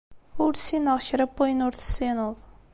[0.43, 2.37] Ur ssineɣ kra n wayen ur tessineḍ.